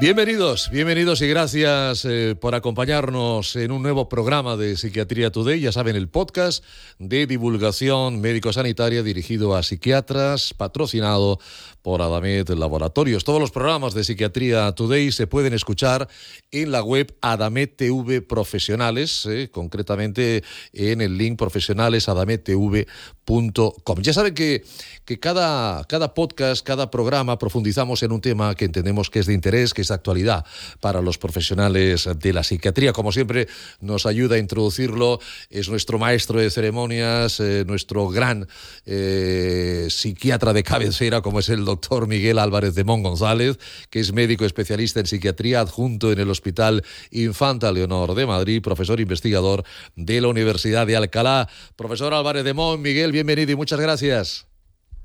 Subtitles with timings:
[0.00, 5.60] Bienvenidos, bienvenidos y gracias eh, por acompañarnos en un nuevo programa de Psiquiatría Today.
[5.60, 6.64] Ya saben, el podcast
[6.98, 11.38] de divulgación médico-sanitaria dirigido a psiquiatras, patrocinado
[11.82, 13.24] por Adamet Laboratorios.
[13.24, 16.08] Todos los programas de Psiquiatría Today se pueden escuchar
[16.50, 24.02] en la web Adamet TV Profesionales, eh, concretamente en el link profesionales adamettv.com.
[24.02, 24.64] Ya saben que,
[25.04, 29.34] que cada, cada podcast, cada programa profundizamos en un tema que entendemos que es de
[29.34, 30.44] interés, que es actualidad
[30.80, 32.92] para los profesionales de la psiquiatría.
[32.92, 33.48] Como siempre,
[33.80, 38.46] nos ayuda a introducirlo, es nuestro maestro de ceremonias, eh, nuestro gran
[38.86, 43.58] eh, psiquiatra de cabecera, como es el doctor Miguel Álvarez de Mon González,
[43.90, 49.00] que es médico especialista en psiquiatría adjunto en el Hospital Infanta Leonor de Madrid, profesor
[49.00, 49.64] investigador
[49.96, 51.48] de la Universidad de Alcalá.
[51.76, 54.46] Profesor Álvarez de Mon, Miguel, bienvenido y muchas gracias.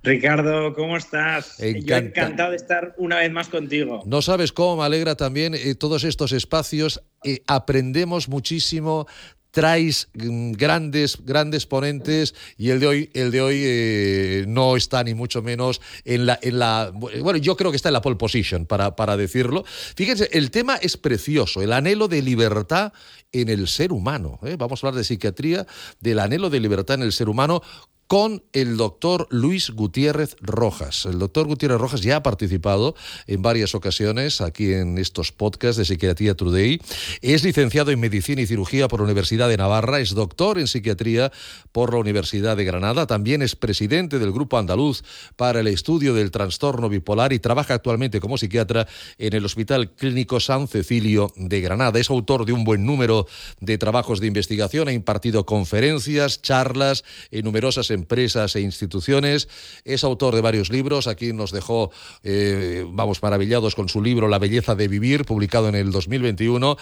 [0.05, 1.57] Ricardo, ¿cómo estás?
[1.57, 4.03] Yo encantado de estar una vez más contigo.
[4.05, 7.01] No sabes cómo me alegra también eh, todos estos espacios.
[7.23, 9.07] Eh, aprendemos muchísimo,
[9.55, 15.01] traes mm, grandes, grandes ponentes y el de hoy, el de hoy eh, no está
[15.01, 18.17] ni mucho menos en la, en la, bueno, yo creo que está en la pole
[18.17, 19.63] position para, para decirlo.
[19.95, 22.91] Fíjense, el tema es precioso, el anhelo de libertad
[23.31, 24.39] en el ser humano.
[24.57, 25.65] Vamos a hablar de psiquiatría,
[26.01, 27.61] del anhelo de libertad en el ser humano
[28.07, 31.05] con el doctor Luis Gutiérrez Rojas.
[31.05, 35.85] El doctor Gutiérrez Rojas ya ha participado en varias ocasiones aquí en estos podcasts de
[35.85, 36.79] Psiquiatría Today.
[37.21, 41.31] Es licenciado en Medicina y Cirugía por la Universidad de Navarra, es doctor en Psiquiatría
[41.71, 45.03] por la Universidad de Granada, también es presidente del Grupo Andaluz
[45.35, 50.39] para el Estudio del Trastorno Bipolar y trabaja actualmente como psiquiatra en el Hospital Clínico
[50.39, 51.99] San Cecilio de Granada.
[51.99, 53.25] Es autor de un buen número
[53.59, 59.49] de trabajos de investigación, ha impartido conferencias, charlas en numerosas empresas e instituciones.
[59.83, 61.07] Es autor de varios libros.
[61.07, 61.91] Aquí nos dejó,
[62.23, 66.77] eh, vamos, maravillados con su libro La belleza de vivir, publicado en el 2021.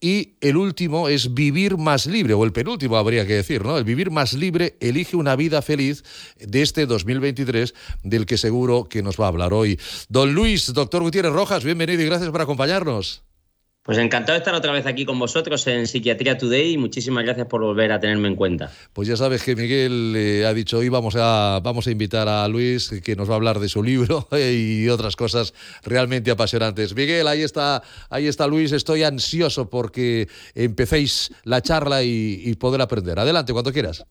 [0.00, 3.76] Y el último es Vivir más libre, o el penúltimo habría que decir, ¿no?
[3.76, 6.04] El Vivir más libre elige una vida feliz
[6.38, 9.78] de este 2023, del que seguro que nos va a hablar hoy.
[10.08, 13.29] Don Luis, doctor Gutiérrez Rojas, bienvenido y gracias por acompañarnos.
[13.82, 17.46] Pues encantado de estar otra vez aquí con vosotros en Psiquiatría Today y muchísimas gracias
[17.46, 18.70] por volver a tenerme en cuenta.
[18.92, 22.46] Pues ya sabes que Miguel eh, ha dicho hoy vamos a, vamos a invitar a
[22.46, 26.94] Luis que nos va a hablar de su libro y otras cosas realmente apasionantes.
[26.94, 32.82] Miguel, ahí está, ahí está Luis, estoy ansioso porque empecéis la charla y, y poder
[32.82, 33.18] aprender.
[33.18, 34.04] Adelante, cuando quieras.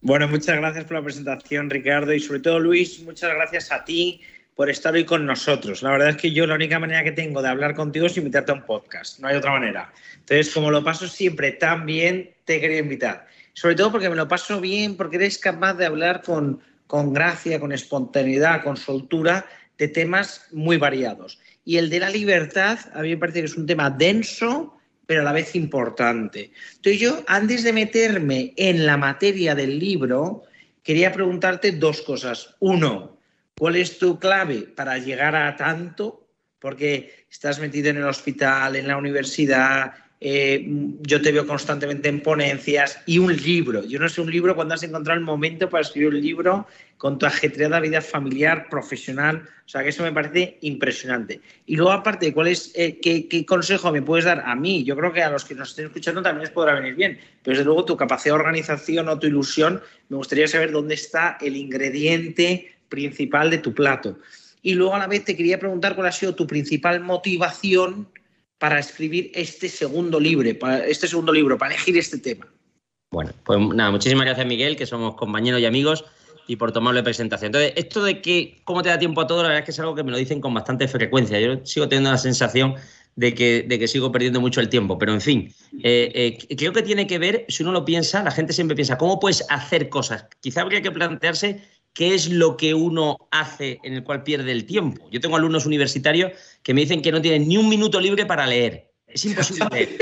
[0.00, 4.20] Bueno, muchas gracias por la presentación, Ricardo, y sobre todo Luis, muchas gracias a ti
[4.58, 5.84] por estar hoy con nosotros.
[5.84, 8.50] La verdad es que yo la única manera que tengo de hablar contigo es invitarte
[8.50, 9.92] a un podcast, no hay otra manera.
[10.14, 13.28] Entonces, como lo paso siempre tan bien, te quería invitar.
[13.52, 17.60] Sobre todo porque me lo paso bien, porque eres capaz de hablar con, con gracia,
[17.60, 19.46] con espontaneidad, con soltura
[19.78, 21.38] de temas muy variados.
[21.64, 24.76] Y el de la libertad, a mí me parece que es un tema denso,
[25.06, 26.50] pero a la vez importante.
[26.74, 30.42] Entonces yo, antes de meterme en la materia del libro,
[30.82, 32.56] quería preguntarte dos cosas.
[32.58, 33.17] Uno,
[33.58, 36.28] ¿Cuál es tu clave para llegar a tanto?
[36.60, 40.64] Porque estás metido en el hospital, en la universidad, eh,
[41.00, 43.84] yo te veo constantemente en ponencias y un libro.
[43.84, 47.18] Yo no sé un libro cuando has encontrado el momento para escribir un libro con
[47.18, 49.48] tu ajetreada vida familiar, profesional.
[49.64, 51.40] O sea, que eso me parece impresionante.
[51.66, 54.82] Y luego, aparte, ¿cuál es, eh, qué, qué, consejo me puedes dar a mí?
[54.82, 57.18] Yo creo que a los que nos estén escuchando también les podrá venir bien.
[57.42, 61.38] Pero desde luego, tu capacidad de organización o tu ilusión, me gustaría saber dónde está
[61.40, 64.18] el ingrediente principal de tu plato.
[64.62, 68.08] Y luego a la vez te quería preguntar cuál ha sido tu principal motivación
[68.58, 72.46] para escribir este segundo libro, para, este segundo libro, para elegir este tema.
[73.10, 76.04] Bueno, pues nada, muchísimas gracias Miguel, que somos compañeros y amigos,
[76.46, 77.48] y por tomarle presentación.
[77.48, 79.80] Entonces, esto de que cómo te da tiempo a todo, la verdad es que es
[79.80, 81.38] algo que me lo dicen con bastante frecuencia.
[81.38, 82.74] Yo sigo teniendo la sensación
[83.16, 86.72] de que, de que sigo perdiendo mucho el tiempo, pero en fin, eh, eh, creo
[86.72, 89.88] que tiene que ver, si uno lo piensa, la gente siempre piensa, ¿cómo puedes hacer
[89.88, 90.26] cosas?
[90.40, 91.60] Quizá habría que plantearse
[91.98, 95.10] qué es lo que uno hace en el cual pierde el tiempo.
[95.10, 96.30] Yo tengo alumnos universitarios
[96.62, 98.92] que me dicen que no tienen ni un minuto libre para leer.
[99.08, 99.98] Es imposible leer.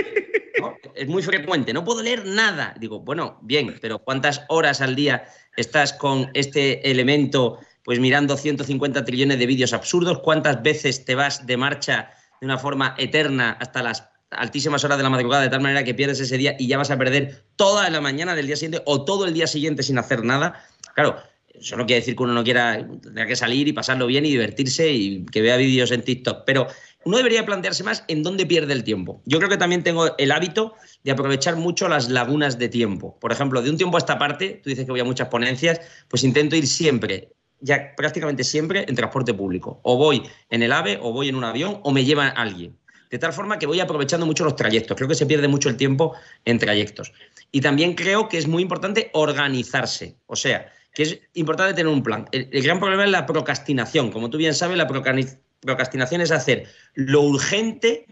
[0.95, 2.75] Es muy frecuente, no puedo leer nada.
[2.79, 5.25] Digo, bueno, bien, pero ¿cuántas horas al día
[5.57, 10.19] estás con este elemento, pues mirando 150 trillones de vídeos absurdos?
[10.19, 12.11] ¿Cuántas veces te vas de marcha
[12.43, 15.95] de una forma eterna hasta las altísimas horas de la madrugada, de tal manera que
[15.95, 19.07] pierdes ese día y ya vas a perder toda la mañana del día siguiente o
[19.07, 20.63] todo el día siguiente sin hacer nada?
[20.95, 21.17] Claro,
[21.61, 24.31] eso no quiere decir que uno no quiera tener que salir y pasarlo bien y
[24.31, 26.67] divertirse y que vea vídeos en TikTok, pero
[27.05, 29.23] uno debería plantearse más en dónde pierde el tiempo.
[29.27, 30.75] Yo creo que también tengo el hábito
[31.05, 33.17] de aprovechar mucho las lagunas de tiempo.
[33.21, 35.81] Por ejemplo, de un tiempo a esta parte, tú dices que voy a muchas ponencias,
[36.09, 39.79] pues intento ir siempre, ya prácticamente siempre, en transporte público.
[39.85, 42.77] O voy en el AVE, o voy en un avión, o me lleva alguien.
[43.11, 44.97] de tal forma que voy aprovechando mucho los trayectos.
[44.97, 46.15] Creo que se pierde mucho el tiempo
[46.45, 47.13] en trayectos.
[47.53, 50.17] Y también creo que es muy importante organizarse.
[50.27, 52.27] O sea, que es importante tener un plan.
[52.33, 54.11] El, gran problema es la procrastinación.
[54.11, 58.07] Como tú bien sabes, la procrastinación es hacer lo urgente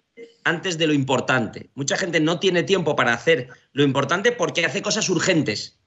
[0.44, 1.70] antes de lo importante.
[1.74, 5.78] Mucha gente no tiene tiempo para hacer lo importante porque hace cosas urgentes.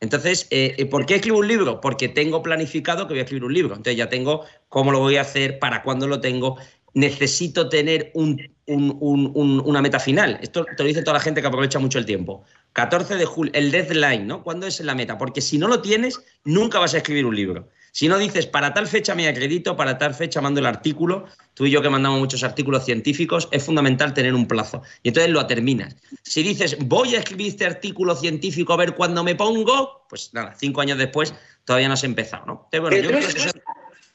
[0.00, 1.78] Entonces, eh, eh, ¿por qué escribo un libro?
[1.82, 3.74] Porque tengo planificado que voy a escribir un libro.
[3.74, 6.56] Entonces ya tengo cómo lo voy a hacer, para cuándo lo tengo.
[6.96, 10.38] Necesito tener una meta final.
[10.40, 12.42] Esto te lo dice toda la gente que aprovecha mucho el tiempo.
[12.72, 14.42] 14 de julio, el deadline, ¿no?
[14.42, 15.18] ¿Cuándo es la meta?
[15.18, 17.68] Porque si no lo tienes, nunca vas a escribir un libro.
[17.92, 21.66] Si no dices, para tal fecha me acredito, para tal fecha mando el artículo, tú
[21.66, 24.82] y yo que mandamos muchos artículos científicos, es fundamental tener un plazo.
[25.02, 25.96] Y entonces lo terminas.
[26.22, 30.54] Si dices, voy a escribir este artículo científico a ver cuándo me pongo, pues nada,
[30.58, 31.34] cinco años después
[31.66, 32.68] todavía no has empezado, ¿no?
[32.80, 33.10] bueno, yo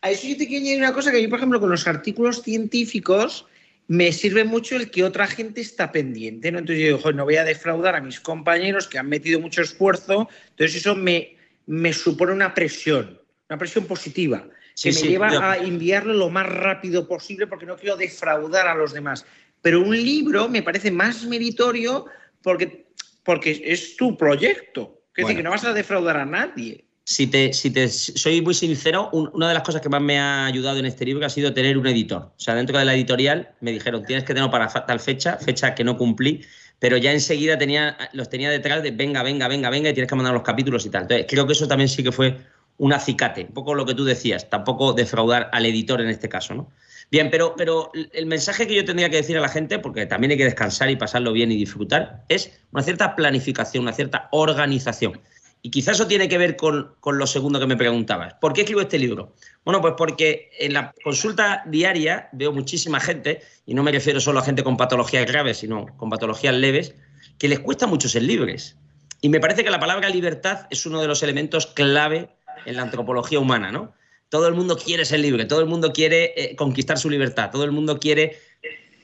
[0.01, 2.41] A eso yo te quiero añadir una cosa que yo, por ejemplo, con los artículos
[2.41, 3.45] científicos,
[3.87, 6.51] me sirve mucho el que otra gente está pendiente.
[6.51, 6.59] ¿no?
[6.59, 10.27] Entonces yo digo, no voy a defraudar a mis compañeros que han metido mucho esfuerzo.
[10.49, 11.35] Entonces eso me,
[11.67, 13.19] me supone una presión,
[13.49, 14.47] una presión positiva,
[14.81, 18.93] que me lleva a enviarlo lo más rápido posible porque no quiero defraudar a los
[18.93, 19.25] demás.
[19.61, 22.05] Pero un libro me parece más meritorio
[22.41, 22.87] porque,
[23.23, 25.03] porque es tu proyecto.
[25.15, 28.53] Es decir, que no vas a defraudar a nadie si te, si te soy muy
[28.53, 31.53] sincero, una de las cosas que más me ha ayudado en este libro ha sido
[31.53, 32.21] tener un editor.
[32.21, 35.73] O sea, dentro de la editorial me dijeron, tienes que tenerlo para tal fecha, fecha
[35.73, 36.45] que no cumplí,
[36.79, 40.15] pero ya enseguida tenía, los tenía detrás de venga, venga, venga, venga, y tienes que
[40.15, 41.03] mandar los capítulos y tal.
[41.03, 42.37] Entonces, creo que eso también sí que fue
[42.77, 46.55] un acicate, un poco lo que tú decías, tampoco defraudar al editor en este caso,
[46.55, 46.71] ¿no?
[47.11, 50.31] Bien, pero, pero el mensaje que yo tendría que decir a la gente, porque también
[50.31, 55.19] hay que descansar y pasarlo bien y disfrutar, es una cierta planificación, una cierta organización.
[55.63, 58.33] Y quizás eso tiene que ver con, lo segundo que me preguntabas.
[58.35, 59.35] ¿Por qué escribo este libro?
[59.63, 64.39] Bueno, pues porque en la consulta diaria veo muchísima gente, y no me refiero solo
[64.39, 66.95] a gente con patologías graves, sino con patologías leves,
[67.37, 68.75] que les cuesta mucho ser libres.
[69.21, 72.29] Y me parece que la palabra libertad es uno de los elementos clave
[72.65, 73.93] en la antropología humana, ¿no?
[74.29, 77.65] Todo el mundo quiere ser libre, todo el mundo quiere eh, conquistar su libertad, todo
[77.65, 78.39] el mundo quiere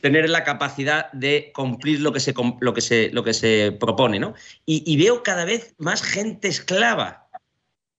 [0.02, 4.20] tener la capacidad de cumplir lo que se, lo que se, lo que se propone.
[4.20, 4.34] ¿no?
[4.66, 7.28] Y, veo cada vez más gente esclava,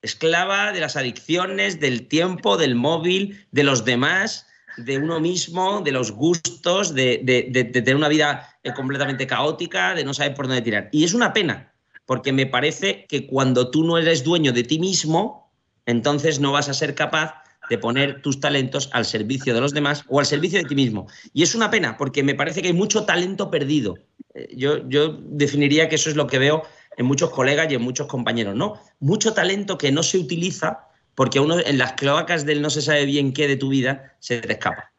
[0.03, 4.47] esclava de las adicciones, del tiempo, del móvil, de los demás,
[4.77, 10.05] de uno mismo, de los gustos, de, de, tener una vida eh, completamente caótica, de
[10.05, 10.89] no saber por dónde tirar.
[10.93, 11.73] Y es una pena,
[12.07, 15.51] porque me parece que cuando tú no eres dueño de ti mismo,
[15.85, 20.05] entonces no vas a ser capaz de poner tus talentos al servicio de los demás
[20.09, 21.07] o al servicio de ti mismo.
[21.33, 23.95] Y es una pena, porque me parece que hay mucho talento perdido.
[24.35, 26.63] Eh, yo, yo definiría que eso es lo que veo
[26.97, 28.81] en muchos colegas y en muchos compañeros, ¿no?
[29.01, 33.05] Mucho talento que no se utiliza porque uno en las cloacas del no se sabe
[33.05, 34.93] bien qué de tu vida se te escapa.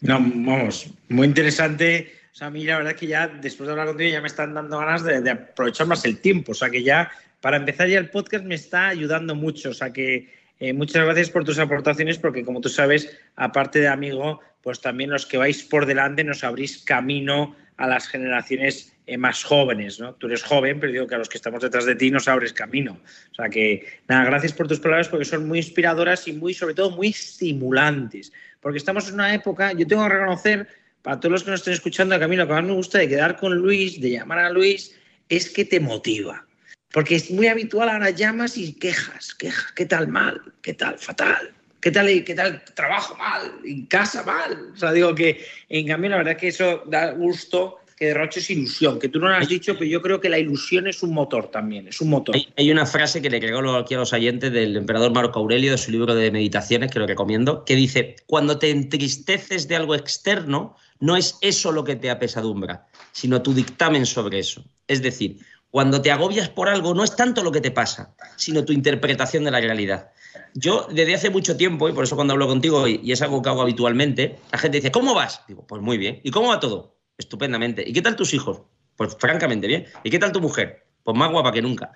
[0.00, 2.12] No, vamos, muy interesante.
[2.32, 4.28] O sea, a mí la verdad es que ya después de hablar contigo ya me
[4.28, 6.52] están dando ganas de, de aprovechar más el tiempo.
[6.52, 7.10] O sea, que ya
[7.40, 9.70] para empezar ya el podcast me está ayudando mucho.
[9.70, 13.88] O sea, que eh, muchas gracias por tus aportaciones porque como tú sabes, aparte de
[13.88, 19.16] amigo, pues también los que vais por delante nos abrís camino a las generaciones eh,
[19.16, 20.14] más jóvenes, ¿no?
[20.16, 22.52] Tú eres joven, pero digo que a los que estamos detrás de ti nos abres
[22.52, 23.00] camino.
[23.30, 26.74] O sea que, nada, gracias por tus palabras porque son muy inspiradoras y muy, sobre
[26.74, 28.32] todo, muy estimulantes.
[28.60, 30.68] Porque estamos en una época, yo tengo que reconocer,
[31.02, 32.98] para todos los que nos estén escuchando, que a mí lo que más me gusta
[32.98, 34.98] de quedar con Luis, de llamar a Luis,
[35.28, 36.47] es que te motiva.
[36.92, 40.40] Porque es muy habitual ahora llamas y quejas, quejas, ¿qué tal mal?
[40.62, 41.52] ¿Qué tal fatal?
[41.80, 43.52] ¿Qué tal, qué tal trabajo mal?
[43.64, 44.72] ¿En casa mal?
[44.74, 48.48] O sea, digo que en cambio la verdad es que eso da gusto que derroches
[48.50, 51.12] ilusión, que tú no lo has dicho, pero yo creo que la ilusión es un
[51.12, 52.36] motor también, es un motor.
[52.56, 55.78] Hay, una frase que le regalo aquí a los oyentes del emperador Marco Aurelio de
[55.78, 60.76] su libro de meditaciones, que lo recomiendo, que dice, cuando te entristeces de algo externo,
[61.00, 64.64] no es eso lo que te apesadumbra, sino tu dictamen sobre eso.
[64.86, 65.38] Es decir,
[65.70, 69.44] cuando te agobias por algo, no es tanto lo que te pasa, sino tu interpretación
[69.44, 70.10] de la realidad.
[70.54, 73.50] Yo desde hace mucho tiempo, y por eso cuando hablo contigo, y, es algo que
[73.50, 75.42] hago habitualmente, la gente dice, ¿cómo vas?
[75.46, 76.20] Digo, pues muy bien.
[76.24, 76.96] ¿Y cómo va todo?
[77.18, 77.84] Estupendamente.
[77.86, 78.62] ¿Y qué tal tus hijos?
[78.96, 79.86] Pues francamente bien.
[80.04, 80.86] ¿Y qué tal tu mujer?
[81.02, 81.92] Pues más guapa que nunca.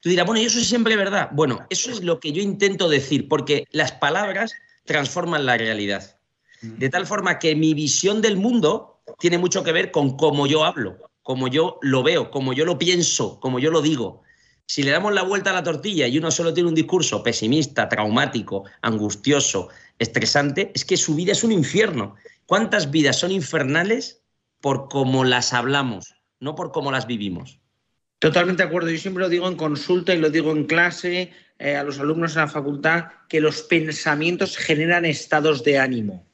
[0.00, 1.30] Tú dirás, bueno, ¿y eso es siempre verdad?
[1.32, 4.52] Bueno, eso es lo que yo intento decir, porque las palabras
[4.84, 6.18] transforman la realidad.
[6.60, 10.64] De tal forma que mi visión del mundo tiene mucho que ver con cómo yo
[10.64, 14.22] hablo como yo lo veo, como yo lo pienso, como yo lo digo.
[14.66, 17.88] Si le damos la vuelta a la tortilla y uno solo tiene un discurso pesimista,
[17.88, 22.14] traumático, angustioso, estresante, es que su vida es un infierno.
[22.46, 24.22] ¿Cuántas vidas son infernales
[24.60, 27.58] por cómo las hablamos, no por cómo las vivimos?
[28.18, 28.90] Totalmente de acuerdo.
[28.90, 32.34] Yo siempre lo digo en consulta y lo digo en clase eh, a los alumnos
[32.36, 36.26] en la facultad, que los pensamientos generan estados de ánimo.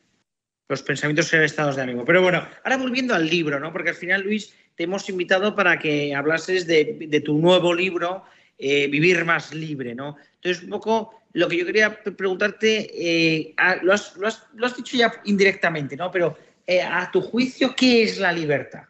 [0.68, 2.04] los pensamientos ser estados de ánimo.
[2.04, 3.72] Pero bueno, ahora volviendo al libro, ¿no?
[3.72, 8.24] Porque al final, Luis, te hemos invitado para que hablases de, tu nuevo libro,
[8.56, 10.16] eh, Vivir más libre, ¿no?
[10.36, 16.10] Entonces, un poco lo que yo quería preguntarte, eh, lo, has, dicho ya indirectamente, ¿no?
[16.10, 16.34] Pero
[16.66, 18.84] eh, a tu juicio, ¿qué es la libertad?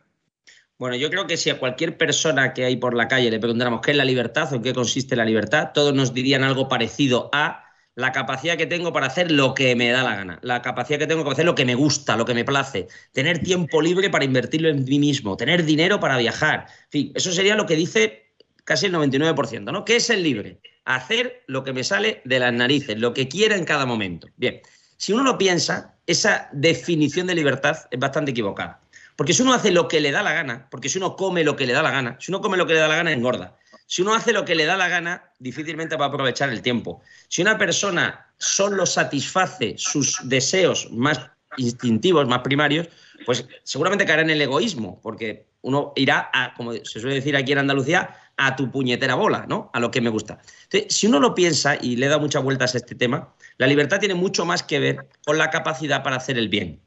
[0.79, 3.81] Bueno, yo creo que si a cualquier persona que hay por la calle le preguntáramos
[3.81, 7.31] qué es la libertad o en qué consiste la libertad, todos nos dirían algo parecido
[7.33, 7.65] a
[8.01, 11.07] la capacidad que tengo para hacer lo que me da la gana, la capacidad que
[11.07, 14.25] tengo para hacer lo que me gusta, lo que me place, tener tiempo libre para
[14.25, 16.67] invertirlo en mí mismo, tener dinero para viajar.
[16.85, 18.33] En fin, eso sería lo que dice
[18.65, 19.85] casi el 99%, ¿no?
[19.85, 20.61] ¿Qué es el libre?
[20.85, 24.29] Hacer lo que me sale de las narices, lo que quiera en cada momento.
[24.37, 24.61] Bien,
[24.97, 28.81] si uno lo piensa, esa definición de libertad es bastante equivocada.
[29.17, 31.55] Porque si uno hace lo que le da la gana, porque si uno come lo
[31.55, 33.57] que le da la gana, si uno come lo que le da la gana, engorda.
[33.91, 37.03] Si uno hace lo que le da la gana, difícilmente va a aprovechar el tiempo.
[37.27, 41.21] Si una persona solo satisface sus deseos más
[41.57, 42.89] instintivos, más primarios,
[43.27, 47.51] pues seguramente caerá en el egoísmo, porque uno irá a, como se suele decir aquí
[47.51, 49.71] en Andalucía, a tu puñetera bola, ¿no?
[49.73, 50.39] A lo que me gusta.
[50.63, 53.99] Entonces, si uno lo piensa y le da muchas vueltas a este tema, la libertad
[53.99, 56.81] tiene mucho más que ver con la capacidad para hacer el bien.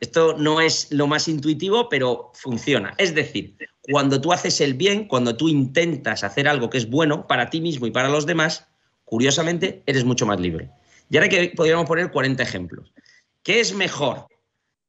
[0.00, 2.94] Esto no es lo más intuitivo, pero funciona.
[2.98, 7.26] Es decir, cuando tú haces el bien, cuando tú intentas hacer algo que es bueno
[7.26, 8.66] para ti mismo y para los demás,
[9.04, 10.70] curiosamente, eres mucho más libre.
[11.10, 12.92] Y ahora que podríamos poner 40 ejemplos.
[13.42, 14.26] ¿Qué es mejor?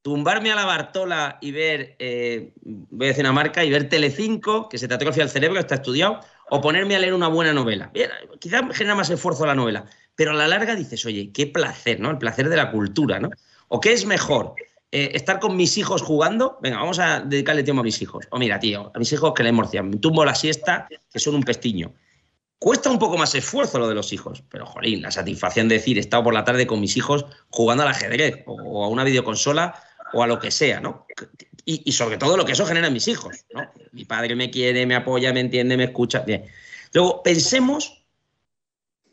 [0.02, 4.70] Tumbarme a la Bartola y ver, eh, voy a decir una marca, y ver Telecinco,
[4.70, 7.90] que se te atrofia el cerebro, está estudiado, o ponerme a leer una buena novela.
[7.94, 9.86] Bien, quizás genera más esfuerzo la novela,
[10.16, 12.12] pero a la larga dices, oye, qué placer, ¿no?
[12.12, 13.30] El placer de la cultura, ¿no?
[13.68, 14.56] ¿O qué es mejor?
[14.92, 18.26] Eh, estar con mis hijos jugando, venga, vamos a dedicarle tiempo a mis hijos.
[18.32, 21.36] O mira, tío, a mis hijos que le morcian, me tumbo la siesta, que son
[21.36, 21.94] un pestiño.
[22.58, 25.98] Cuesta un poco más esfuerzo lo de los hijos, pero jolín, la satisfacción de decir,
[25.98, 29.82] he estado por la tarde con mis hijos jugando al ajedrez o, a una videoconsola
[30.12, 31.06] o a lo que sea, ¿no?
[31.66, 33.72] Y, sobre todo lo que eso genera en mis hijos, ¿no?
[33.92, 36.22] Mi padre me quiere, me apoya, me entiende, me escucha.
[36.22, 36.46] Bien.
[36.94, 38.04] Luego, pensemos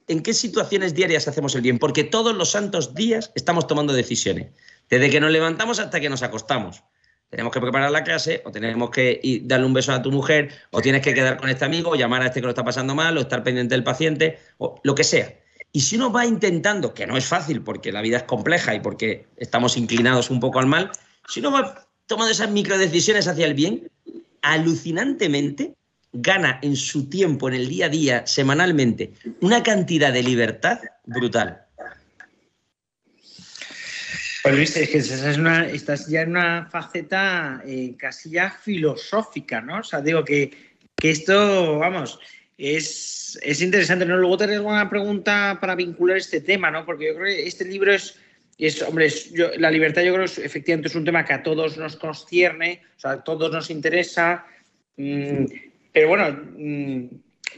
[0.09, 4.49] en qué situaciones diarias hacemos el bien, porque todos los santos días estamos tomando decisiones.
[4.89, 6.83] Desde que nos levantamos hasta que nos acostamos.
[7.29, 10.81] Tenemos que preparar la clase, o tenemos que darle un beso a tu mujer, o
[10.81, 13.17] tienes que quedar con este amigo, o llamar a este que lo está pasando mal,
[13.19, 15.35] o estar pendiente del paciente, o lo que sea.
[15.73, 18.81] Y si uno va intentando, que no es fácil porque la vida es compleja y
[18.81, 20.91] porque estamos inclinados un poco al mal,
[21.29, 23.91] si uno va tomando esas microdecisiones hacia el bien,
[24.43, 25.75] alucinantemente
[26.13, 31.66] gana en su tiempo, en el día a día, semanalmente, una cantidad de libertad brutal.
[34.47, 39.81] Pues viste, es que estás, ya en una faceta eh, casi ya filosófica, ¿no?
[39.81, 40.53] O sea, digo que,
[41.03, 42.21] esto, vamos,
[42.57, 44.17] es, interesante, ¿no?
[44.17, 46.87] Luego tenés una pregunta para vincular este tema, ¿no?
[46.87, 48.21] Porque yo creo que este libro es,
[48.57, 49.09] es hombre,
[49.59, 53.01] la libertad yo creo que efectivamente es un tema que a todos nos concierne, o
[53.01, 54.47] sea, a todos nos interesa,
[54.97, 55.45] mm,
[55.93, 57.07] pero bueno, mm,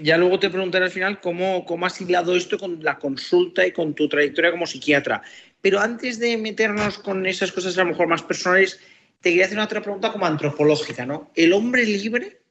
[0.00, 3.72] ya luego te preguntaré al final cómo, cómo has hilado esto con la consulta y
[3.72, 5.22] con tu trayectoria como psiquiatra.
[5.60, 8.78] Pero antes de meternos con esas cosas a lo mejor más personales,
[9.20, 11.30] te quería hacer una otra pregunta como antropológica, ¿no?
[11.34, 12.42] ¿El hombre libre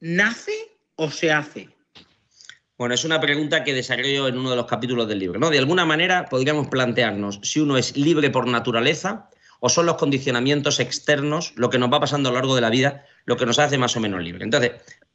[0.00, 0.52] nace
[0.96, 1.68] o se hace?
[2.78, 5.38] Bueno, es una pregunta que desarrollo en uno de los capítulos del libro.
[5.38, 5.50] ¿no?
[5.50, 9.28] De alguna manera podríamos plantearnos si uno es libre por naturaleza
[9.60, 12.70] o son los condicionamientos externos, lo que nos va pasando a lo largo de la
[12.70, 14.42] vida, lo que nos hace más o menos libre.
[14.42, 14.72] Entonces,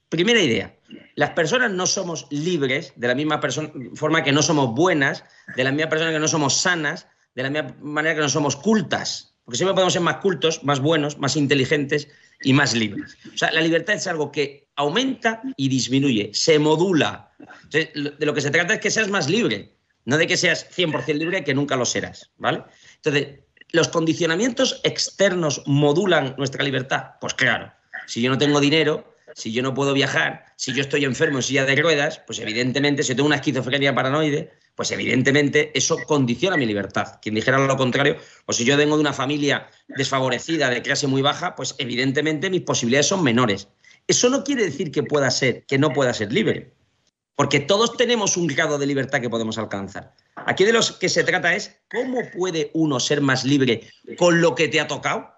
[0.09, 0.77] primera idea,
[1.15, 3.41] las personas no somos libres de la misma
[3.95, 5.23] forma que no somos buenas,
[5.55, 8.55] de la misma persona que no somos sanas, de la misma manera que no somos
[8.55, 12.07] cultas, porque siempre podemos ser más cultos, más buenos, más inteligentes
[12.41, 13.17] y más libres.
[13.33, 17.31] O sea, la libertad es algo que aumenta y disminuye, se modula.
[17.71, 21.15] de lo que se trata es que seas más libre, no de que seas 100%
[21.15, 22.63] libre, que nunca lo serás, ¿vale?
[22.95, 23.39] Entonces,
[23.71, 27.11] ¿los condicionamientos externos modulan nuestra libertad?
[27.19, 27.71] Pues claro,
[28.05, 31.43] si yo no tengo dinero, si yo no puedo viajar, si yo estoy enfermo en
[31.43, 36.65] silla de ruedas, pues evidentemente, si tengo una esquizofrenia paranoide, pues evidentemente eso condiciona mi
[36.65, 37.19] libertad.
[37.21, 38.17] Quien dijera lo contrario,
[38.47, 42.61] o si yo vengo de una familia desfavorecida, de clase muy baja, pues evidentemente mis
[42.61, 43.67] posibilidades son menores.
[44.07, 46.73] Eso no quiere decir que pueda ser, que no pueda ser libre,
[47.35, 50.15] porque todos tenemos un grado de libertad que podemos alcanzar.
[50.35, 54.55] Aquí de lo que se trata es cómo puede uno ser más libre con lo
[54.55, 55.36] que te ha tocado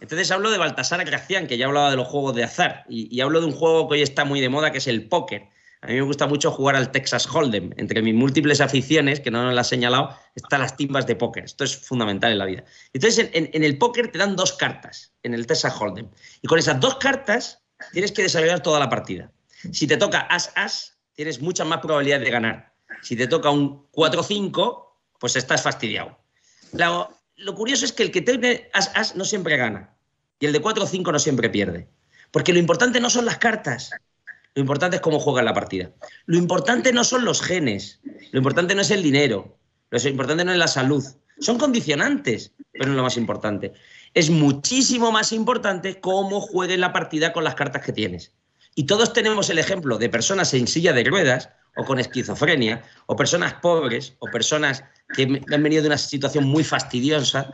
[0.00, 3.40] entonces hablo de Baltasar Gracián, que ya hablaba de los juegos de azar, y, hablo
[3.40, 5.48] de un juego que hoy está muy de moda, que es el póker.
[5.82, 7.72] A mí me gusta mucho jugar al Texas Hold'em.
[7.76, 11.44] Entre mis múltiples aficiones, que no nos las he señalado, están las timbas de póker.
[11.44, 12.64] Esto es fundamental en la vida.
[12.92, 16.08] Entonces, en, el póker te dan dos cartas, en el Texas Hold'em.
[16.42, 17.62] Y con esas dos cartas
[17.92, 19.30] tienes que desarrollar toda la partida.
[19.72, 22.74] Si te toca As-As, tienes muchas más probabilidades de ganar.
[23.02, 24.86] Si te toca un 4-5,
[25.18, 26.18] pues estás fastidiado.
[27.36, 29.94] Lo curioso es que el que tiene as-as no siempre gana.
[30.40, 31.88] Y el de 4 o 5 no siempre pierde.
[32.30, 33.90] Porque lo importante no son las cartas.
[34.54, 35.90] Lo importante es cómo juega la partida.
[36.24, 38.00] Lo importante no son los genes.
[38.32, 39.58] Lo importante no es el dinero.
[39.90, 41.04] Lo importante no es la salud.
[41.38, 43.74] Son condicionantes, pero no es lo más importante.
[44.14, 48.32] Es muchísimo más importante cómo juegues la partida con las cartas que tienes.
[48.74, 53.16] Y todos tenemos el ejemplo de personas en silla de ruedas o con esquizofrenia, o
[53.16, 54.82] personas pobres, o personas
[55.14, 57.52] que han venido de una situación muy fastidiosa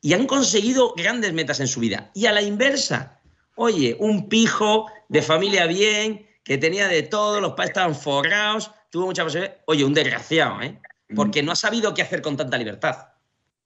[0.00, 2.10] y han conseguido grandes metas en su vida.
[2.14, 3.20] Y a la inversa,
[3.56, 9.06] oye, un pijo de familia bien, que tenía de todo, los padres estaban forrados, tuvo
[9.06, 9.56] mucha posibilidad.
[9.66, 10.78] Oye, un desgraciado, ¿eh?
[11.16, 13.08] Porque no ha sabido qué hacer con tanta libertad.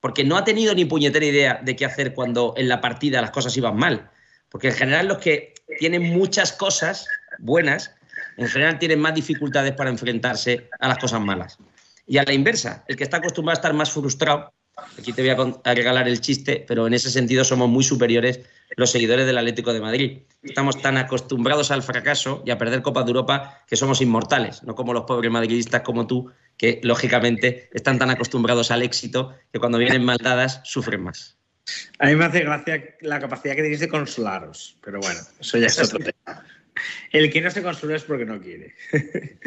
[0.00, 3.32] Porque no ha tenido ni puñetera idea de qué hacer cuando en la partida las
[3.32, 4.10] cosas iban mal.
[4.48, 7.94] Porque en general los que tienen muchas cosas buenas,
[8.38, 11.58] en general tienen más dificultades para enfrentarse a las cosas malas.
[12.06, 14.54] Y a la inversa, el que está acostumbrado a estar más frustrado,
[14.96, 18.40] aquí te voy a, regalar el chiste, pero en ese sentido somos muy superiores
[18.76, 20.22] los seguidores del Atlético de Madrid.
[20.42, 24.76] Estamos tan acostumbrados al fracaso y a perder Copas de Europa que somos inmortales, no
[24.76, 29.78] como los pobres madridistas como tú, que lógicamente están tan acostumbrados al éxito que cuando
[29.78, 31.36] vienen mal dadas sufren más.
[31.98, 35.66] A mí me hace gracia la capacidad que tenéis de consolaros, pero bueno, eso ya
[35.66, 36.44] es otro tema.
[37.12, 38.74] El que no se consuela es porque no quiere.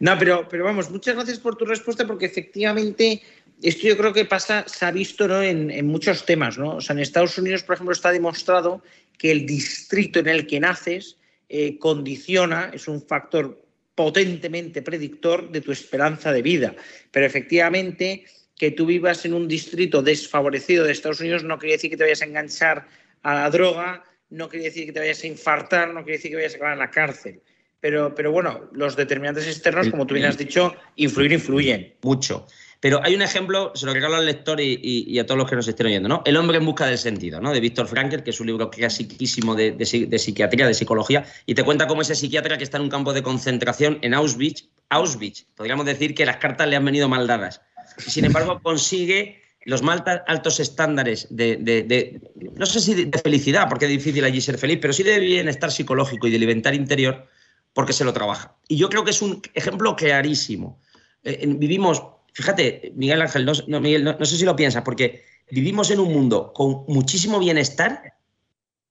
[0.00, 3.22] no, pero, pero vamos, muchas gracias por tu respuesta porque efectivamente
[3.62, 5.42] esto yo creo que pasa, se ha visto ¿no?
[5.42, 6.58] en, muchos temas.
[6.58, 6.76] ¿no?
[6.76, 8.82] O sea, en Estados Unidos, por ejemplo, está demostrado
[9.16, 11.16] que el distrito en el que naces
[11.48, 16.76] eh, condiciona, es un factor potentemente predictor de tu esperanza de vida.
[17.10, 18.24] Pero efectivamente,
[18.56, 22.04] que tú vivas en un distrito desfavorecido de Estados Unidos no quiere decir que te
[22.04, 22.86] vayas a enganchar
[23.22, 26.36] a la droga, no quiere decir que te vayas a infartar, no quiere decir que
[26.36, 27.40] vayas a acabar en la cárcel.
[27.80, 31.94] Pero, pero bueno, los determinantes externos, como tú bien has dicho, influir, influyen.
[32.02, 32.46] Mucho.
[32.80, 35.66] Pero hay un ejemplo, se lo regalo al lector y, a todos los que nos
[35.66, 36.22] estén oyendo, ¿no?
[36.24, 37.52] El hombre en busca del sentido, ¿no?
[37.52, 41.54] De Víctor Frankel, que es un libro clasiquísimo de, de, de, psiquiatría, de psicología, y
[41.54, 45.46] te cuenta cómo ese psiquiatra que está en un campo de concentración en Auschwitz, Auschwitz,
[45.56, 47.60] podríamos decir que las cartas le han venido mal dadas.
[48.06, 52.22] Y sin embargo consigue los altos estándares de,
[52.56, 55.70] no sé si de felicidad, porque es difícil allí ser feliz, pero sí de bienestar
[55.70, 57.26] psicológico y de libertad interior,
[57.74, 58.56] porque se lo trabaja.
[58.66, 60.80] Y yo creo que es un ejemplo clarísimo.
[61.22, 62.02] Eh, vivimos,
[62.32, 66.84] fíjate, Miguel Ángel, no, no, sé si lo piensas, porque vivimos en un mundo con
[66.88, 68.14] muchísimo bienestar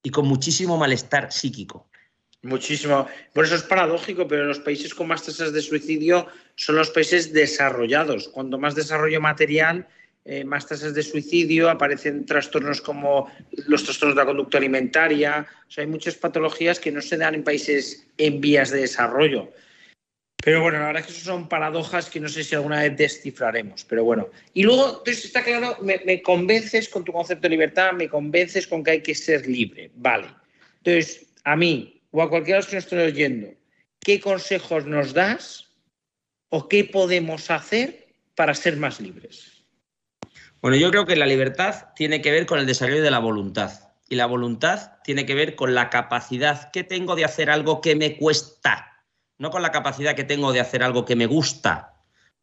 [0.04, 1.90] y con muchísimo malestar psíquico.
[2.44, 3.08] Muchísimo.
[3.34, 7.34] Por eso es paradójico, pero los países con más tasas de suicidio son los países
[7.34, 8.28] desarrollados.
[8.28, 9.88] Cuanto más desarrollo material,
[10.30, 13.32] eh, más tasas de suicidio, aparecen trastornos como
[13.66, 15.48] los trastornos de la conducta alimentaria.
[15.66, 19.50] O sea, hay muchas patologías que no se dan en países en vías de desarrollo.
[20.44, 22.98] Pero bueno, la verdad es que eso son paradojas que no sé si alguna vez
[22.98, 23.86] descifraremos.
[23.86, 24.28] Pero bueno.
[24.54, 28.68] Y luego, entonces está claro, me, me convences con tu concepto de libertad, me convences
[28.68, 29.92] con que hay que ser libre.
[29.96, 30.28] Vale.
[30.80, 33.54] Entonces, a mí o a cualquiera de los que nos estén oyendo,
[34.02, 35.70] ¿qué consejos nos das
[36.50, 39.57] o qué podemos hacer para ser más libres?
[40.68, 43.72] Bueno, yo creo que la libertad tiene que ver con el desarrollo de la voluntad.
[44.10, 47.96] Y la voluntad tiene que ver con la capacidad que tengo de hacer algo que
[47.96, 49.06] me cuesta,
[49.38, 51.94] no con la capacidad que tengo de hacer algo que me gusta.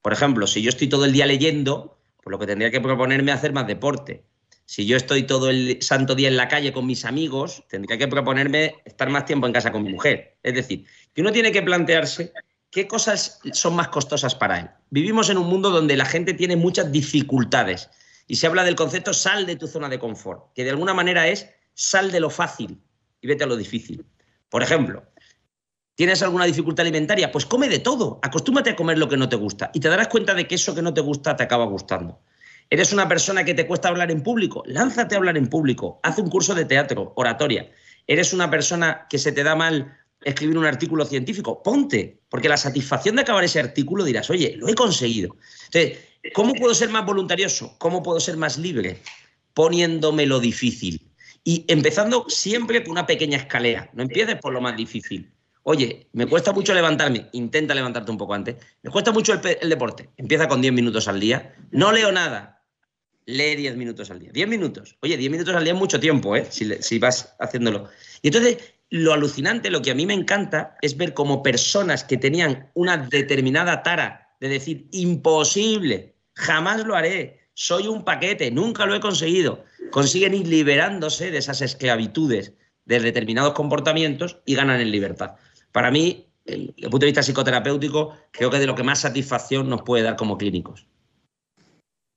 [0.00, 3.30] Por ejemplo, si yo estoy todo el día leyendo, pues lo que tendría que proponerme
[3.30, 4.24] hacer más deporte.
[4.64, 8.08] Si yo estoy todo el santo día en la calle con mis amigos, tendría que
[8.08, 10.38] proponerme estar más tiempo en casa con mi mujer.
[10.42, 12.32] Es decir, que uno tiene que plantearse
[12.70, 14.70] qué cosas son más costosas para él.
[14.88, 17.90] Vivimos en un mundo donde la gente tiene muchas dificultades
[18.26, 21.28] y se habla del concepto sal de tu zona de confort, que de alguna manera
[21.28, 22.80] es sal de lo fácil
[23.20, 24.04] y vete a lo difícil.
[24.48, 25.04] Por ejemplo,
[25.94, 27.30] ¿tienes alguna dificultad alimentaria?
[27.32, 30.08] Pues come de todo, acostúmate a comer lo que no te gusta y te darás
[30.08, 32.20] cuenta de que eso que no te gusta te acaba gustando.
[32.70, 34.62] ¿Eres una persona que te cuesta hablar en público?
[34.66, 37.70] Lánzate a hablar en público, haz un curso de teatro, oratoria.
[38.06, 41.62] ¿Eres una persona que se te da mal escribir un artículo científico?
[41.62, 45.37] Ponte, porque la satisfacción de acabar ese artículo dirás, oye, lo he conseguido.
[45.66, 45.98] Entonces,
[46.32, 47.76] ¿Cómo puedo ser más voluntarioso?
[47.78, 49.00] ¿Cómo puedo ser más libre?
[49.52, 51.10] Poniéndome lo difícil.
[51.44, 53.90] Y empezando siempre con una pequeña escalera.
[53.92, 55.30] No empieces por lo más difícil.
[55.64, 57.28] Oye, me cuesta mucho levantarme.
[57.32, 58.56] Intenta levantarte un poco antes.
[58.82, 60.10] Me cuesta mucho el, deporte.
[60.16, 61.54] Empieza con 10 minutos al día.
[61.70, 62.62] No leo nada.
[63.26, 64.30] Lee 10 minutos al día.
[64.32, 64.96] 10 minutos.
[65.02, 66.46] Oye, 10 minutos al día es mucho tiempo, ¿eh?
[66.50, 67.88] Si, si vas haciéndolo.
[68.22, 68.58] Y entonces,
[68.90, 72.96] lo alucinante, lo que a mí me encanta es ver cómo personas que tenían una
[72.96, 79.64] determinada tara de decir imposible jamás lo haré, soy un paquete, nunca lo he conseguido.
[79.90, 82.52] Consiguen ir liberándose de esas esclavitudes
[82.84, 85.36] de determinados comportamientos y ganan en libertad.
[85.72, 89.00] Para mí, desde el punto de vista psicoterapéutico, creo que es de lo que más
[89.00, 90.86] satisfacción nos puede dar como clínicos.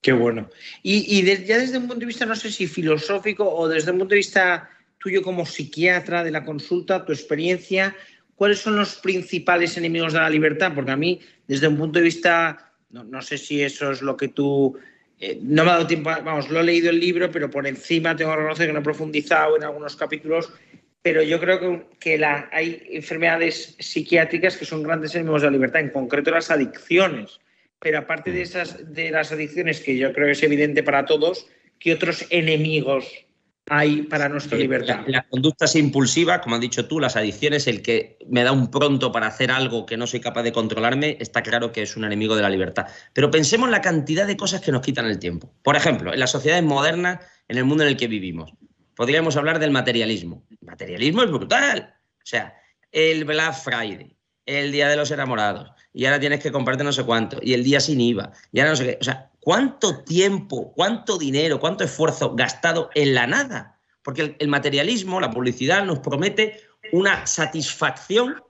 [0.01, 0.49] Qué bueno.
[0.84, 4.12] Y, ya desde un punto de vista, no sé si filosófico o desde un punto
[4.12, 7.95] de vista tuyo como psiquiatra de la consulta, tu experiencia,
[8.36, 10.71] ¿cuáles son los principales enemigos de la libertad?
[10.73, 14.30] Porque a mí, desde un punto de vista, no, sé si eso es lo que
[14.30, 14.78] tú...
[15.19, 18.15] Eh, no me ha dado tiempo, vamos, lo he leído el libro, pero por encima
[18.15, 20.54] tengo que reconocer que no he profundizado en algunos capítulos,
[21.02, 25.54] pero yo creo que, que la, hay enfermedades psiquiátricas que son grandes enemigos de la
[25.54, 27.39] libertad, en concreto las adicciones.
[27.80, 31.47] Pero aparte de, esas, de las adicciones, que yo creo que es evidente para todos,
[31.80, 33.27] ¿qué otros enemigos
[33.69, 35.01] hay para nuestra libertad?
[35.08, 39.12] Las conductas impulsivas, como has dicho tú, las adicciones, el que me da un pronto
[39.12, 42.36] para hacer algo que no soy capaz de controlarme, está claro que es un enemigo
[42.36, 42.88] de la libertad.
[43.13, 45.53] Pero pensemos en la cantidad de cosas que nos quitan el tiempo.
[45.63, 48.53] Por ejemplo, en las sociedades modernas, en el mundo en el que vivimos,
[48.95, 50.45] podríamos hablar del materialismo.
[50.49, 51.95] El materialismo es brutal.
[52.01, 52.56] O sea,
[52.91, 54.16] el Black Friday,
[54.48, 57.64] el Día de los Enamorados, y ahora tienes que comprarte no sé cuánto, y el
[57.64, 58.98] día sin IVA, y ahora no sé qué.
[59.00, 63.80] O sea, ¿cuánto tiempo, cuánto dinero, cuánto esfuerzo gastado en la nada?
[64.02, 68.42] Porque el, materialismo, la publicidad, nos promete una satisfacción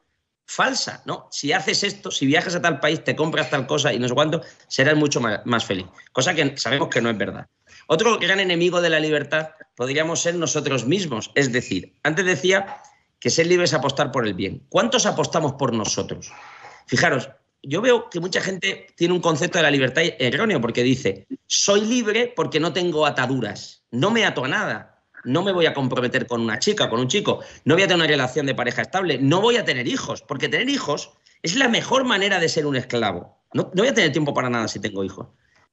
[0.46, 1.28] falsa, ¿no?
[1.32, 4.14] Si haces esto, si viajas a tal país, te compras tal cosa y no sé
[4.14, 5.88] cuánto, serás mucho más, más feliz.
[6.12, 7.48] Cosa que sabemos que no es verdad.
[7.88, 11.32] Otro gran enemigo de la libertad podríamos ser nosotros mismos.
[11.36, 12.82] Es decir, antes decía
[13.20, 14.66] que ser libre es apostar por el bien.
[14.70, 16.32] ¿Cuántos apostamos por nosotros?
[16.86, 17.30] Fijaros,
[17.64, 21.82] yo veo que mucha gente tiene un concepto de la libertad erróneo porque dice, soy
[21.82, 26.28] libre porque no tengo ataduras, no me ato a nada, no me voy a comprometer
[26.28, 29.18] con una chica, con un chico, no voy a tener una relación de pareja estable,
[29.18, 32.76] no voy a tener hijos, porque tener hijos es la mejor manera de ser un
[32.76, 33.38] esclavo.
[33.54, 35.28] No, voy a tener tiempo para nada si tengo hijos.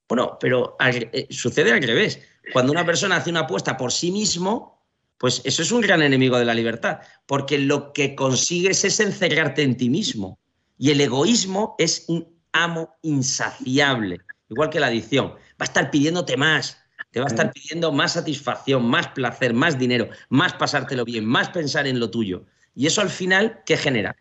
[0.09, 2.21] Bueno, pero eh, sucede al revés.
[2.53, 4.74] Cuando una persona hace una apuesta por sí mismo,
[5.19, 9.63] pues eso es un gran enemigo de la libertad, porque lo que consigues es encerrarte
[9.63, 10.39] en ti mismo.
[10.77, 15.29] Y el egoísmo es un amo insaciable, igual que la adicción.
[15.29, 16.79] Va a estar pidiéndote más,
[17.11, 21.49] te va a estar pidiendo más satisfacción, más placer, más dinero, más pasártelo bien, más
[21.51, 22.45] pensar en lo tuyo.
[22.75, 24.17] Y eso al final, ¿qué genera?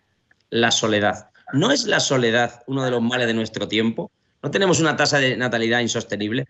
[0.52, 1.32] La soledad.
[1.54, 4.12] ¿No es la soledad uno de los males de nuestro tiempo?
[4.44, 6.46] ¿No tenemos una tasa de natalidad insostenible?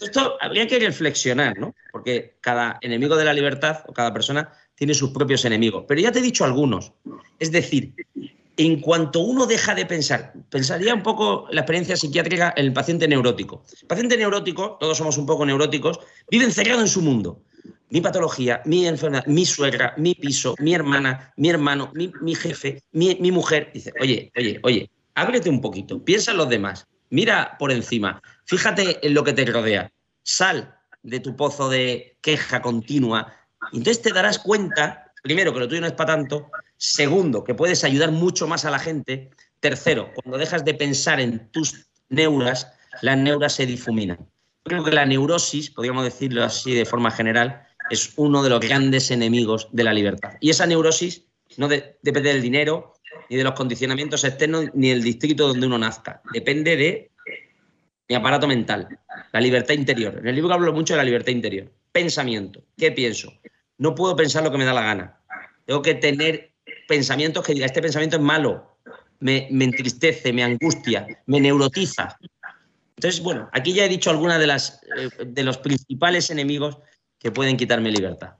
[0.00, 1.72] Esto habría que reflexionar, ¿no?
[1.92, 5.84] Porque cada enemigo de la libertad o cada persona tiene sus propios enemigos.
[5.86, 6.92] Pero ya te he dicho algunos.
[7.38, 7.94] Es decir,
[8.56, 13.06] en cuanto uno deja de pensar, pensaría un poco la experiencia psiquiátrica en el paciente
[13.06, 13.64] neurótico.
[13.82, 17.40] El paciente neurótico, todos somos un poco neuróticos, vive encerrado en su mundo.
[17.90, 23.16] Mi patología, mi enfermedad, mi suegra, mi piso, mi hermana, mi hermano, mi, jefe, mi,
[23.20, 23.70] mi, mujer.
[23.72, 29.06] Dice, oye, oye, oye, ábrete un poquito, piensa en los demás, mira por encima, fíjate
[29.06, 29.92] en lo que te rodea,
[30.22, 33.34] sal de tu pozo de queja continua.
[33.72, 37.82] Entonces te darás cuenta, primero, que lo tuyo no es para tanto, Segundo, que puedes
[37.82, 39.30] ayudar mucho más a la gente.
[39.58, 44.30] Tercero, cuando dejas de pensar en tus neuras, las neuras se difuminan.
[44.62, 49.10] Creo que la neurosis, podríamos decirlo así de forma general, es uno de los grandes
[49.10, 50.34] enemigos de la libertad.
[50.40, 51.24] Y esa neurosis
[51.56, 52.94] no depende del dinero,
[53.30, 56.22] ni de los condicionamientos externos, ni del distrito donde uno nazca.
[56.32, 57.10] Depende de
[58.08, 58.88] mi aparato mental,
[59.32, 60.18] la libertad interior.
[60.18, 61.70] En el libro hablo mucho de la libertad interior.
[61.92, 62.62] Pensamiento.
[62.76, 63.32] ¿Qué pienso?
[63.76, 65.20] No puedo pensar lo que me da la gana.
[65.66, 66.52] Tengo que tener
[66.88, 68.78] pensamientos que diga, este pensamiento es malo,
[69.20, 72.18] me, entristece, me angustia, me neurotiza.
[72.96, 76.78] Entonces, bueno, aquí ya he dicho algunas de, las, eh, de los principales enemigos
[77.18, 78.37] que pueden quitarme libertad.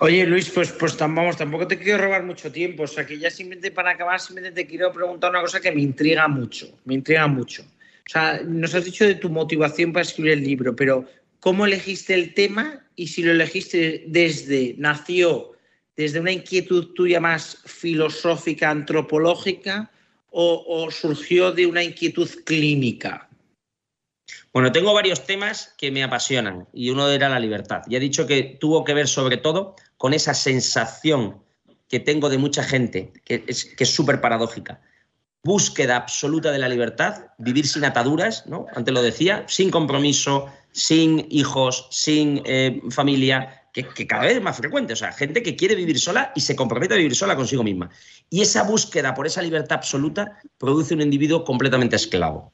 [0.00, 2.82] Oye, Luis, pues, pues vamos, tampoco te quiero robar mucho tiempo.
[2.82, 5.80] O sea, que ya simplemente para acabar, simplemente te quiero preguntar una cosa que me
[5.80, 6.78] intriga mucho.
[6.84, 7.62] Me intriga mucho.
[7.62, 11.06] O sea, nos has dicho de tu motivación para escribir el libro, pero
[11.40, 12.84] ¿cómo elegiste el tema?
[12.96, 15.52] Y si lo elegiste desde, nació
[15.96, 19.90] desde una inquietud tuya más filosófica, antropológica,
[20.36, 23.28] o, surgió de una inquietud clínica?
[24.54, 27.82] Bueno, tengo varios temas que me apasionan y uno era la libertad.
[27.88, 31.42] Ya he dicho que tuvo que ver sobre todo con esa sensación
[31.88, 34.80] que tengo de mucha gente, que es súper paradójica.
[35.42, 38.66] Búsqueda absoluta de la libertad, vivir sin ataduras, ¿no?
[38.76, 44.56] Antes lo decía, sin compromiso, sin hijos, sin eh, familia, que, cada vez es más
[44.56, 44.92] frecuente.
[44.92, 47.90] O sea, gente que quiere vivir sola y se compromete a vivir sola consigo misma.
[48.30, 52.52] Y esa búsqueda por esa libertad absoluta produce un individuo completamente esclavo.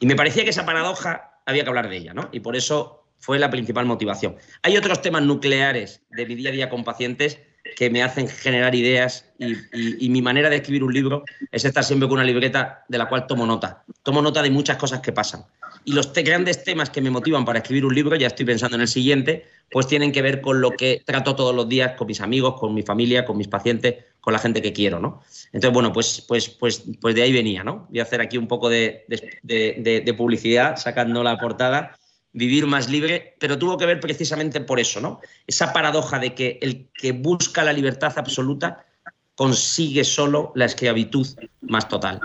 [0.00, 2.28] Y me parecía que esa paradoja había que hablar de ella, ¿no?
[2.32, 4.36] Y por eso fue la principal motivación.
[4.62, 7.38] Hay otros temas nucleares de mi día a día con pacientes
[7.76, 12.08] que me hacen generar ideas y, mi manera de escribir un libro es estar siempre
[12.08, 13.84] con una libreta de la cual tomo nota.
[14.02, 15.44] Tomo nota de muchas cosas que pasan.
[15.84, 18.82] Y los grandes temas que me motivan para escribir un libro, ya estoy pensando en
[18.82, 22.20] el siguiente, pues tienen que ver con lo que trato todos los días con mis
[22.20, 25.22] amigos, con mi familia, con mis pacientes, con la gente que quiero, ¿no?
[25.46, 27.86] Entonces, bueno, pues, pues, pues, pues de ahí venía, ¿no?
[27.90, 29.04] Voy a hacer aquí un poco de,
[29.42, 31.96] de publicidad sacando la portada
[32.32, 35.20] vivir más libre, pero tuvo que ver precisamente por eso, ¿no?
[35.46, 38.86] Esa paradoja de que el que busca la libertad absoluta
[39.34, 41.26] consigue solo la esclavitud
[41.62, 42.20] más total.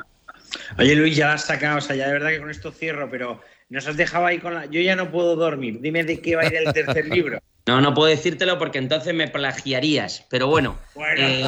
[0.78, 3.10] Oye, Luis, ya la has sacado, o sea, ya de verdad que con esto cierro,
[3.10, 4.66] pero nos has dejado ahí con la.
[4.66, 5.80] Yo ya no puedo dormir.
[5.82, 7.40] Dime de qué va a ir el tercer libro.
[7.66, 10.26] No, no puedo decírtelo porque entonces me plagiarías.
[10.30, 10.78] Pero bueno,
[11.18, 11.44] eh,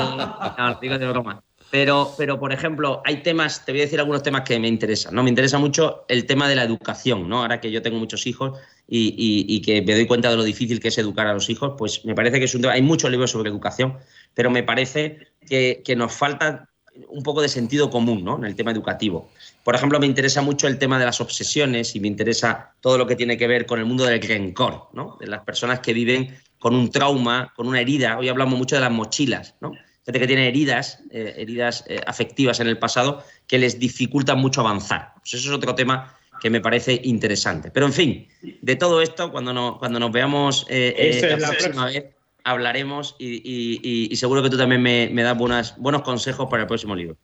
[0.81, 1.41] digo de broma.
[1.71, 5.13] Pero, pero, por ejemplo, hay temas, te voy a decir algunos temas que me interesan.
[5.13, 5.21] ¿no?
[5.21, 7.43] Me interesa mucho el tema de la educación, ¿no?
[7.43, 10.87] Ahora que yo tengo muchos hijos y, que me doy cuenta de lo difícil que
[10.87, 12.73] es educar a los hijos, pues me parece que es un tema.
[12.73, 13.97] Hay muchos libros sobre educación,
[14.33, 16.69] pero me parece que, que nos falta
[17.07, 18.37] un poco de sentido común ¿no?
[18.37, 19.29] en el tema educativo.
[19.63, 23.07] Por ejemplo, me interesa mucho el tema de las obsesiones y me interesa todo lo
[23.07, 25.17] que tiene que ver con el mundo del rencor, ¿no?
[25.19, 28.17] de las personas que viven con un trauma, con una herida.
[28.17, 29.71] Hoy hablamos mucho de las mochilas, ¿no?
[30.05, 34.61] gente que tiene heridas, eh, heridas eh, afectivas en el pasado que les dificultan mucho
[34.61, 35.13] avanzar.
[35.17, 37.69] Pues eso es otro tema que me parece interesante.
[37.69, 42.05] Pero en fin, de todo esto, cuando, no, cuando nos veamos eh, la, próxima vez,
[42.51, 46.95] hablaremos y, seguro que tú también me, me das buenas, buenos consejos para el próximo
[46.95, 47.17] libro.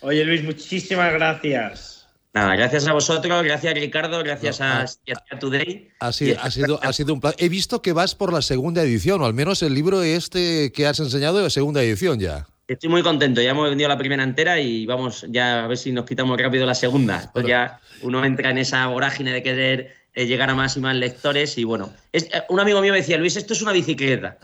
[0.00, 1.94] Oye Luis, muchísimas gracias.
[2.34, 5.88] Nada, gracias a vosotros, gracias Ricardo, gracias a, a, Today.
[6.00, 7.42] Ha sido, ha, sido, ha sido un placer.
[7.42, 10.86] He visto que vas por la segunda edición, o al menos el libro este que
[10.86, 12.48] has enseñado es segunda edición ya.
[12.66, 15.92] Estoy muy contento, ya hemos vendido la primera entera y vamos ya a ver si
[15.92, 17.30] nos quitamos rápido la segunda.
[17.32, 20.94] Pues ya uno entra en esa vorágine de querer eh, llegar a más y más
[20.94, 24.38] lectores y bueno, es, eh, un amigo mío me decía, Luis, esto es una bicicleta.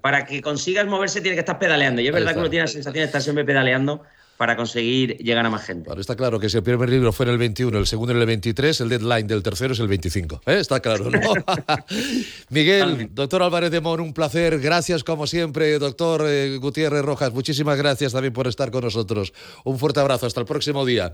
[0.00, 2.00] Para que consigas moverse tiene que estar pedaleando.
[2.00, 4.02] Y es verdad que uno tiene la sensación de estar siempre pedaleando
[4.36, 5.90] para conseguir llegar a más gente.
[5.98, 8.26] está claro que si el primer libro fue en el 21, el segundo en el
[8.26, 10.42] 23, el deadline del tercero es el 25.
[10.46, 10.58] ¿eh?
[10.60, 11.20] Está claro, ¿no?
[12.50, 14.60] Miguel, doctor Álvarez de Mon, un placer.
[14.60, 16.22] Gracias como siempre, doctor
[16.58, 17.32] Gutiérrez Rojas.
[17.32, 19.32] Muchísimas gracias también por estar con nosotros.
[19.64, 20.26] Un fuerte abrazo.
[20.26, 21.12] Hasta el próximo día.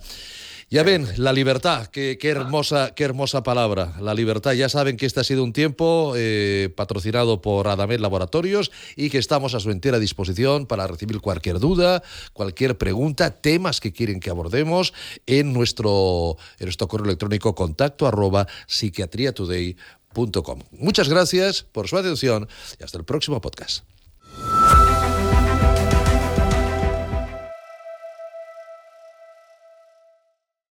[0.71, 4.53] Ya ven, la libertad, qué, hermosa, qué hermosa palabra, la libertad.
[4.53, 9.19] Ya saben que este ha sido un tiempo eh, patrocinado por Adamet Laboratorios y que
[9.19, 14.31] estamos a su entera disposición para recibir cualquier duda, cualquier pregunta, temas que quieren que
[14.31, 14.95] abordemos
[15.27, 20.61] en nuestro, en nuestro correo electrónico contacto arroba psiquiatriatoday.com.
[20.73, 22.49] Muchas gracias por su atención
[22.81, 23.92] y hasta el próximo podcast.